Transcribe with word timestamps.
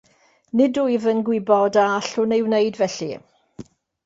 Nid 0.59 0.79
wyf 0.83 1.05
yn 1.11 1.21
gwybod 1.27 1.77
a 1.83 1.83
allwn 1.99 2.35
ei 2.39 2.43
wneud 2.47 2.81
felly. 2.81 3.13